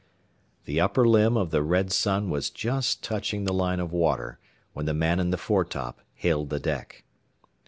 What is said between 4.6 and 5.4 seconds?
when the man in the